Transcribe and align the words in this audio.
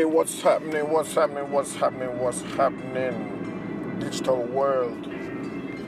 Hey, 0.00 0.06
what's 0.06 0.40
happening? 0.40 0.90
What's 0.90 1.12
happening? 1.12 1.52
What's 1.52 1.74
happening? 1.74 2.18
What's 2.18 2.40
happening? 2.40 3.98
Digital 4.00 4.44
world. 4.44 5.06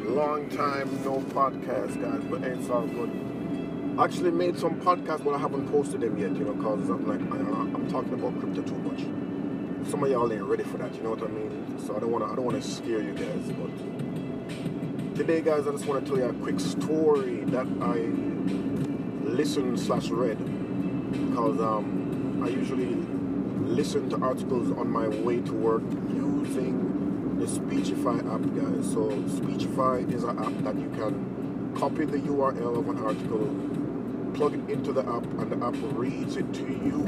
Long 0.04 0.50
time 0.50 1.02
no 1.02 1.20
podcast, 1.32 1.98
guys, 1.98 2.22
but 2.28 2.42
it's 2.42 2.68
all 2.68 2.86
good. 2.86 3.96
Actually, 3.98 4.32
made 4.32 4.58
some 4.58 4.78
podcasts, 4.82 5.24
but 5.24 5.32
I 5.32 5.38
haven't 5.38 5.66
posted 5.70 6.02
them 6.02 6.18
yet, 6.18 6.36
you 6.36 6.44
know, 6.44 6.52
because 6.52 6.90
I'm 6.90 7.06
like, 7.06 7.22
I, 7.22 7.38
I'm 7.38 7.90
talking 7.90 8.12
about 8.12 8.38
crypto 8.38 8.60
too 8.60 8.76
much. 8.80 9.00
Some 9.90 10.04
of 10.04 10.10
y'all 10.10 10.30
ain't 10.30 10.42
ready 10.42 10.64
for 10.64 10.76
that, 10.76 10.94
you 10.94 11.02
know 11.04 11.14
what 11.14 11.22
I 11.22 11.28
mean? 11.28 11.78
So 11.86 11.96
I 11.96 12.00
don't 12.00 12.10
want 12.10 12.26
to, 12.26 12.32
I 12.32 12.34
don't 12.34 12.44
want 12.44 12.62
to 12.62 12.70
scare 12.70 13.00
you 13.00 13.14
guys, 13.14 13.50
but 13.52 15.16
today, 15.16 15.40
guys, 15.40 15.66
I 15.66 15.70
just 15.70 15.86
want 15.86 16.04
to 16.04 16.10
tell 16.10 16.20
you 16.20 16.28
a 16.28 16.34
quick 16.34 16.60
story 16.60 17.44
that 17.46 17.66
I 17.80 18.12
listened 19.26 19.80
slash 19.80 20.10
read 20.10 20.36
because 21.12 21.58
um, 21.62 22.42
I 22.44 22.48
usually 22.48 23.21
listen 23.72 24.10
to 24.10 24.16
articles 24.22 24.70
on 24.76 24.90
my 24.90 25.08
way 25.08 25.40
to 25.40 25.52
work 25.52 25.82
using 26.12 27.38
the 27.38 27.48
Speechify 27.48 28.18
app, 28.18 28.42
guys. 28.54 28.92
So 28.92 29.10
Speechify 29.26 30.04
is 30.12 30.24
an 30.24 30.38
app 30.38 30.52
that 30.64 30.76
you 30.76 30.90
can 30.90 31.74
copy 31.78 32.04
the 32.04 32.18
URL 32.18 32.78
of 32.78 32.88
an 32.90 32.98
article, 32.98 33.48
plug 34.34 34.54
it 34.54 34.70
into 34.70 34.92
the 34.92 35.00
app, 35.00 35.24
and 35.24 35.50
the 35.50 35.66
app 35.66 35.74
reads 35.96 36.36
it 36.36 36.52
to 36.52 36.62
you. 36.62 37.04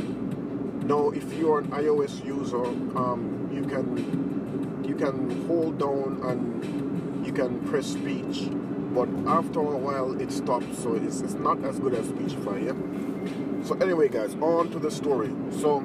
Now, 0.86 1.10
if 1.10 1.30
you're 1.34 1.60
an 1.60 1.69
iOS 1.69 2.24
user, 2.24 2.64
um, 2.64 3.50
you 3.52 3.62
can 3.64 4.83
you 4.86 4.94
can 4.94 5.46
hold 5.46 5.78
down 5.78 6.20
and 6.24 7.27
you 7.27 7.33
can 7.33 7.60
press 7.69 7.86
speech, 7.86 8.48
but 8.94 9.08
after 9.27 9.60
a 9.60 9.77
while 9.77 10.19
it 10.20 10.33
stops. 10.33 10.78
So 10.78 10.94
it's, 10.94 11.20
it's 11.20 11.34
not 11.34 11.62
as 11.64 11.78
good 11.78 11.94
as 11.94 12.06
Speechify, 12.06 12.58
yeah. 12.58 12.72
So 13.64 13.77
anyway, 13.77 14.08
guys, 14.08 14.34
on 14.41 14.70
to 14.70 14.78
the 14.78 14.91
story. 14.91 15.30
So 15.60 15.80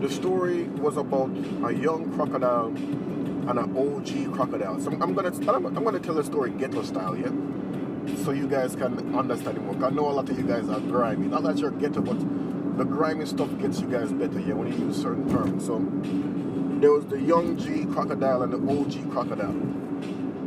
the 0.00 0.08
story 0.08 0.64
was 0.64 0.96
about 0.96 1.30
a 1.64 1.72
young 1.72 2.10
crocodile 2.14 2.68
and 2.68 3.58
an 3.58 3.76
OG 3.76 4.34
crocodile. 4.34 4.80
So 4.80 4.90
I'm, 4.90 5.14
gonna 5.14 5.28
I'm, 5.28 5.66
I'm, 5.66 5.84
gonna 5.84 6.00
tell 6.00 6.14
the 6.14 6.24
story 6.24 6.50
ghetto 6.50 6.82
style, 6.82 7.16
yeah. 7.16 7.30
So 8.24 8.30
you 8.30 8.48
guys 8.48 8.74
can 8.74 9.14
understand 9.14 9.58
it 9.58 9.62
more. 9.62 9.84
I 9.84 9.90
know 9.90 10.08
a 10.08 10.12
lot 10.12 10.28
of 10.30 10.38
you 10.38 10.44
guys 10.44 10.68
are 10.68 10.80
grimy. 10.80 11.26
Not 11.26 11.42
that 11.42 11.58
you're 11.58 11.70
ghetto, 11.70 12.00
but 12.00 12.18
the 12.78 12.84
grimy 12.84 13.26
stuff 13.26 13.50
gets 13.58 13.80
you 13.80 13.88
guys 13.88 14.10
better, 14.12 14.40
yeah, 14.40 14.54
when 14.54 14.72
you 14.72 14.86
use 14.86 15.00
certain 15.00 15.28
terms. 15.30 15.66
So 15.66 15.78
there 16.80 16.92
was 16.92 17.06
the 17.06 17.20
young 17.20 17.58
G 17.58 17.84
crocodile 17.92 18.42
and 18.42 18.52
the 18.52 18.58
OG 18.58 19.12
crocodile. 19.12 19.50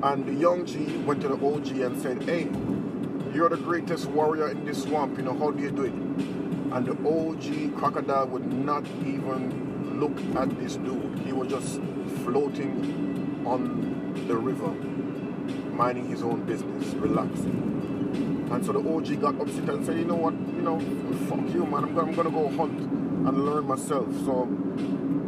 And 0.03 0.25
the 0.25 0.33
young 0.33 0.65
G 0.65 0.97
went 1.05 1.21
to 1.21 1.27
the 1.27 1.35
OG 1.35 1.67
and 1.77 2.01
said, 2.01 2.23
Hey, 2.23 2.49
you're 3.35 3.49
the 3.49 3.57
greatest 3.57 4.07
warrior 4.07 4.49
in 4.49 4.65
this 4.65 4.81
swamp, 4.81 5.17
you 5.17 5.23
know, 5.23 5.37
how 5.37 5.51
do 5.51 5.61
you 5.61 5.71
do 5.71 5.83
it? 5.83 6.42
And 6.73 6.87
the 6.87 6.93
OG 7.07 7.77
crocodile 7.77 8.25
would 8.27 8.51
not 8.51 8.83
even 9.05 9.99
look 9.99 10.17
at 10.35 10.49
this 10.59 10.75
dude. 10.77 11.19
He 11.19 11.31
was 11.31 11.47
just 11.47 11.79
floating 12.23 13.43
on 13.45 14.25
the 14.27 14.35
river, 14.35 14.69
minding 15.75 16.07
his 16.07 16.23
own 16.23 16.43
business, 16.45 16.87
relaxing. 16.95 18.49
And 18.51 18.65
so 18.65 18.71
the 18.71 18.79
OG 18.79 19.21
got 19.21 19.39
upset 19.39 19.69
and 19.69 19.85
said, 19.85 19.97
you 19.97 20.05
know 20.05 20.15
what, 20.15 20.33
you 20.33 20.63
know, 20.63 20.79
fuck 21.27 21.47
you, 21.53 21.63
man. 21.65 21.83
I'm 21.83 21.97
I'm 21.99 22.13
gonna 22.15 22.31
go 22.31 22.49
hunt 22.49 22.79
and 22.79 23.45
learn 23.45 23.67
myself. 23.67 24.07
So 24.25 24.47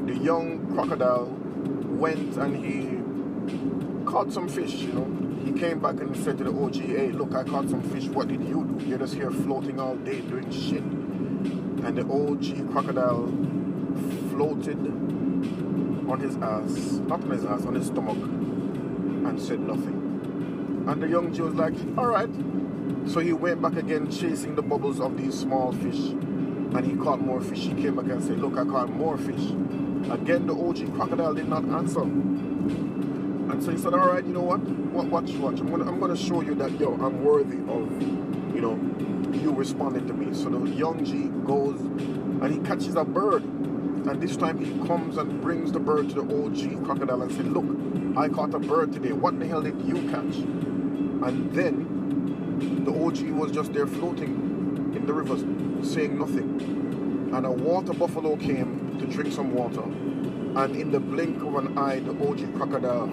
the 0.08 0.16
young 0.16 0.74
crocodile 0.74 1.26
went 1.26 2.38
and 2.38 2.56
he 2.56 4.10
caught 4.12 4.34
some 4.34 4.48
fish, 4.48 4.74
you 4.74 4.94
know. 4.94 5.12
He 5.46 5.52
came 5.52 5.80
back 5.80 6.00
and 6.00 6.18
said 6.18 6.40
to 6.40 6.44
the 6.44 6.50
OG, 6.50 6.76
hey, 6.76 7.12
look, 7.12 7.36
I 7.36 7.44
caught 7.44 7.70
some 7.70 7.84
fish. 7.84 8.06
What 8.06 8.30
did 8.30 8.42
you 8.42 8.66
do? 8.66 8.86
You're 8.86 8.98
just 8.98 9.14
here 9.14 9.30
floating 9.30 9.80
all 9.80 9.96
day 9.96 10.22
doing 10.22 10.50
shit 10.50 10.84
and 11.86 11.96
the 11.98 12.02
OG 12.02 12.72
crocodile 12.72 13.28
floated 14.32 14.78
on 16.10 16.20
his 16.20 16.36
ass, 16.38 16.94
not 17.08 17.24
on 17.24 17.30
his 17.30 17.46
ass, 17.46 17.66
on 17.66 17.76
his 17.76 17.88
stomach, 17.88 18.18
and 18.18 19.40
said 19.40 19.60
nothing. 19.60 20.86
And 20.88 21.02
the 21.02 21.08
young 21.08 21.32
G 21.34 21.42
was 21.42 21.54
like, 21.54 21.74
all 21.98 22.08
right. 22.08 22.30
So 23.08 23.20
he 23.20 23.34
went 23.34 23.62
back 23.62 23.76
again, 23.76 24.10
chasing 24.12 24.56
the 24.56 24.62
bubbles 24.64 25.00
of 25.00 25.16
these 25.18 25.38
small 25.38 25.72
fish, 25.74 26.00
and 26.00 26.86
he 26.86 26.96
caught 26.96 27.22
more 27.22 27.40
fish. 27.40 27.60
He 27.60 27.74
came 27.74 27.96
back 27.96 28.06
and 28.06 28.24
said, 28.24 28.40
look, 28.40 28.58
I 28.58 28.66
caught 28.66 28.90
more 28.90 29.18
fish. 29.18 29.52
Again, 30.10 30.48
the 30.48 30.56
OG 30.56 30.96
crocodile 30.96 31.36
did 31.36 31.48
not 31.48 31.66
answer. 31.66 32.02
And 32.02 33.64
so 33.64 33.72
he 33.72 33.78
said, 33.78 33.94
all 33.94 34.08
right, 34.08 34.26
you 34.26 34.34
know 34.34 34.42
what? 34.42 34.60
Watch, 34.62 35.32
watch. 35.34 35.60
I'm 35.60 35.74
I'm 35.88 36.00
gonna 36.00 36.18
show 36.18 36.42
you 36.42 36.56
that, 36.56 36.72
yo, 36.80 36.94
I'm 36.94 37.24
worthy 37.24 37.58
of, 37.72 37.90
you 38.56 38.62
know, 38.62 38.80
you 39.38 39.52
responded 39.52 40.08
to 40.08 40.14
me. 40.14 40.34
So 40.34 40.50
the 40.50 40.70
young 40.72 41.04
G 41.04 41.26
goes 41.46 41.80
and 41.82 42.54
he 42.54 42.60
catches 42.60 42.96
a 42.96 43.04
bird. 43.04 43.44
And 43.44 44.22
this 44.22 44.38
time 44.38 44.64
he 44.64 44.72
comes 44.88 45.18
and 45.18 45.42
brings 45.42 45.72
the 45.72 45.80
bird 45.80 46.10
to 46.10 46.22
the 46.22 46.44
OG 46.44 46.86
crocodile 46.86 47.24
and 47.24 47.32
said, 47.32 47.48
Look, 47.48 47.66
I 48.18 48.30
caught 48.30 48.54
a 48.54 48.60
bird 48.60 48.94
today. 48.94 49.12
What 49.12 49.40
the 49.40 49.48
hell 49.48 49.62
did 49.62 49.82
you 49.82 49.96
catch? 50.10 50.36
And 51.26 51.52
then 51.54 52.84
the 52.86 52.92
OG 52.92 53.32
was 53.32 53.52
just 53.52 53.74
there 53.74 53.88
floating 53.88 54.94
in 54.96 55.06
the 55.06 55.14
rivers, 55.14 55.42
saying 55.92 56.18
nothing. 56.18 57.32
And 57.34 57.46
a 57.46 57.52
water 57.52 57.94
buffalo 57.94 58.38
came 58.38 58.98
to 59.00 59.06
drink 59.08 59.34
some 59.34 59.54
water. 59.54 59.82
And 59.82 60.76
in 60.76 60.92
the 60.92 61.00
blink 61.00 61.42
of 61.42 61.56
an 61.56 61.78
eye, 61.78 62.00
the 62.00 62.12
OG 62.12 62.56
crocodile 62.56 63.08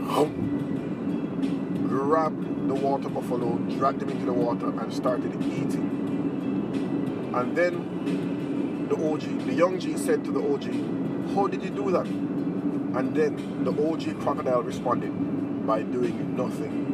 grabbed 1.92 2.68
the 2.68 2.74
water 2.74 3.10
buffalo, 3.10 3.58
dragged 3.76 4.00
him 4.00 4.08
into 4.08 4.24
the 4.24 4.32
water, 4.32 4.68
and 4.80 4.90
started 4.90 5.30
eating. 5.44 7.30
And 7.34 7.54
then 7.54 8.88
the 8.88 8.96
OG, 8.96 9.20
the 9.44 9.52
young 9.52 9.78
G 9.78 9.98
said 9.98 10.24
to 10.24 10.32
the 10.32 10.40
OG, 10.40 11.34
How 11.34 11.46
did 11.48 11.62
you 11.62 11.68
do 11.68 11.90
that? 11.90 12.06
And 12.06 13.14
then 13.14 13.64
the 13.64 13.72
OG 13.72 14.22
crocodile 14.22 14.62
responded 14.62 15.66
by 15.66 15.82
doing 15.82 16.34
nothing. 16.34 16.88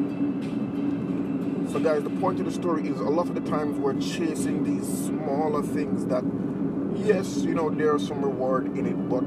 So, 1.72 1.78
guys, 1.78 2.02
the 2.02 2.10
point 2.10 2.40
of 2.40 2.46
the 2.46 2.52
story 2.52 2.88
is 2.88 2.98
a 2.98 3.04
lot 3.04 3.28
of 3.28 3.36
the 3.36 3.48
times 3.48 3.78
we're 3.78 4.00
chasing 4.00 4.64
these 4.64 4.88
smaller 5.06 5.62
things 5.62 6.06
that, 6.06 6.24
yes, 6.96 7.36
you 7.38 7.54
know, 7.54 7.70
there's 7.70 8.08
some 8.08 8.24
reward 8.24 8.76
in 8.76 8.84
it, 8.84 9.08
but 9.08 9.22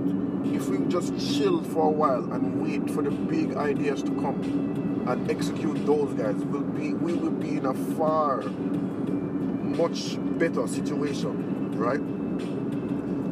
if 0.53 0.67
we 0.67 0.85
just 0.87 1.17
chill 1.33 1.63
for 1.63 1.85
a 1.85 1.91
while 1.91 2.29
and 2.33 2.61
wait 2.61 2.89
for 2.93 3.01
the 3.01 3.11
big 3.11 3.55
ideas 3.55 4.03
to 4.03 4.11
come 4.19 4.90
and 5.07 5.29
execute 5.29 5.85
those 5.85 6.13
guys, 6.13 6.35
we'll 6.35 6.61
be, 6.61 6.93
we 6.93 7.13
will 7.13 7.31
be 7.31 7.57
in 7.57 7.65
a 7.65 7.73
far 7.95 8.41
much 8.41 10.17
better 10.37 10.67
situation, 10.67 11.71
right? 11.77 12.01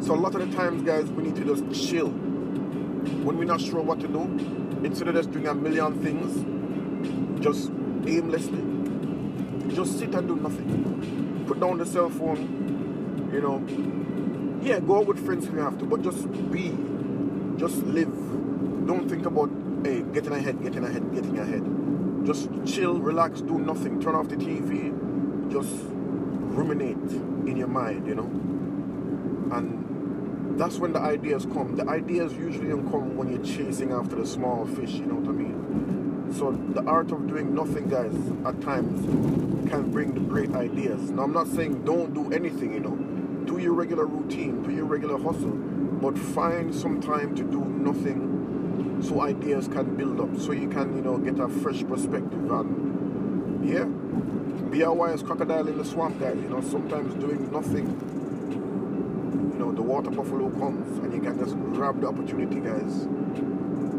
So 0.04 0.16
a 0.16 0.16
lot 0.16 0.36
of 0.36 0.50
the 0.50 0.56
times, 0.56 0.82
guys, 0.84 1.10
we 1.10 1.24
need 1.24 1.36
to 1.36 1.44
just 1.44 1.90
chill. 1.90 2.10
When 2.10 3.38
we're 3.38 3.44
not 3.46 3.62
sure 3.62 3.82
what 3.82 4.00
to 4.00 4.08
do, 4.08 4.22
instead 4.84 5.08
of 5.10 5.16
just 5.16 5.32
doing 5.32 5.48
a 5.48 5.54
million 5.54 6.02
things, 6.02 7.44
just 7.44 7.70
aimlessly, 8.08 8.64
just 9.76 10.00
sit 10.00 10.14
and 10.16 10.28
do 10.28 10.36
nothing. 10.38 11.46
Put 11.48 11.60
down 11.60 11.78
the 11.78 11.86
cell 11.86 12.10
phone, 12.10 13.30
you 13.34 13.42
know. 13.42 13.62
Yeah, 14.66 14.80
go 14.80 14.98
out 14.98 15.08
with 15.08 15.24
friends 15.26 15.46
if 15.46 15.54
you 15.54 15.60
have 15.60 15.78
to, 15.80 15.86
but 15.86 16.02
just 16.02 16.30
be, 16.52 16.70
just 17.58 17.78
live. 17.84 18.14
Don't 18.88 19.08
think 19.10 19.26
about, 19.26 19.50
hey, 19.84 20.02
getting 20.14 20.34
ahead, 20.34 20.62
getting 20.62 20.84
ahead, 20.84 21.14
getting 21.14 21.40
ahead. 21.40 22.26
Just 22.26 22.50
chill, 22.66 23.00
relax, 23.00 23.42
do 23.42 23.60
nothing. 23.60 24.02
Turn 24.02 24.16
off 24.16 24.28
the 24.28 24.36
TV, 24.36 24.92
just 25.52 25.74
ruminate 25.90 26.98
in 27.48 27.56
your 27.56 27.68
mind, 27.68 28.06
you 28.08 28.16
know. 28.16 28.30
And 29.56 30.60
that's 30.60 30.78
when 30.78 30.92
the 30.94 31.00
ideas 31.00 31.46
come. 31.46 31.76
The 31.76 31.88
ideas 31.88 32.34
usually 32.34 32.70
don't 32.70 32.90
come 32.92 33.16
when 33.16 33.30
you're 33.30 33.44
chasing 33.44 33.92
after 33.92 34.16
the 34.16 34.28
small 34.28 34.66
fish, 34.66 34.92
you 34.92 35.06
know 35.06 35.16
what 35.16 35.30
I 35.30 35.32
mean? 35.32 36.34
So 36.34 36.52
the 36.52 36.84
art 36.84 37.12
of 37.12 37.28
doing 37.28 37.56
nothing, 37.56 37.88
guys, 37.88 38.14
at 38.46 38.62
times 38.62 39.06
can 39.70 39.90
bring 39.92 40.14
the 40.14 40.20
great 40.20 40.54
ideas. 40.54 41.10
Now 41.12 41.24
I'm 41.24 41.34
not 41.34 41.48
saying 41.48 41.86
don't 41.86 42.14
do 42.14 42.32
anything, 42.32 42.74
you 42.74 42.82
know. 42.82 42.96
Do 43.46 43.58
your 43.58 43.74
regular 43.74 44.06
routine, 44.06 44.62
do 44.62 44.72
your 44.72 44.86
regular 44.86 45.18
hustle, 45.18 45.56
but 46.02 46.18
find 46.18 46.76
some 46.76 47.02
time 47.02 47.36
to 47.36 47.44
do 47.44 47.64
nothing 47.64 48.29
so 49.02 49.22
ideas 49.22 49.68
can 49.68 49.96
build 49.96 50.20
up, 50.20 50.38
so 50.40 50.52
you 50.52 50.70
can, 50.70 50.96
you 50.96 51.02
know, 51.02 51.18
get 51.18 51.40
a 51.40 51.48
fresh 51.48 51.84
perspective 51.84 52.52
and 52.52 53.70
yeah 53.70 53.86
be 54.70 54.82
a 54.84 54.92
wise 54.92 55.24
crocodile 55.24 55.68
in 55.68 55.78
the 55.78 55.86
swamp, 55.86 56.20
guys. 56.20 56.36
You 56.36 56.50
know, 56.50 56.62
sometimes 56.62 57.14
doing 57.16 57.52
nothing. 57.52 57.88
You 59.54 59.60
know, 59.60 59.72
the 59.72 59.82
water 59.82 60.12
buffalo 60.12 60.50
comes 60.52 61.00
and 61.00 61.14
you 61.14 61.22
can 61.22 61.40
just 61.40 61.56
grab 61.74 62.00
the 62.02 62.08
opportunity, 62.08 62.60
guys. 62.60 63.08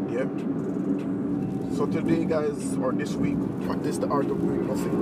Yeah. 0.09 0.27
So 1.75 1.85
today, 1.85 2.25
guys, 2.25 2.77
or 2.77 2.91
this 2.93 3.15
week, 3.15 3.37
practice 3.65 3.97
the 3.97 4.07
art 4.07 4.29
of 4.29 4.39
doing 4.39 4.67
nothing. 4.67 4.95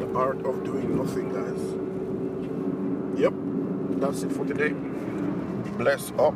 The 0.00 0.18
art 0.18 0.44
of 0.44 0.64
doing 0.64 0.96
nothing, 0.96 1.32
guys. 1.32 1.60
Yep. 3.20 3.32
That's 4.00 4.22
it 4.22 4.32
for 4.32 4.44
today. 4.44 4.74
Bless 5.78 6.12
up. 6.18 6.34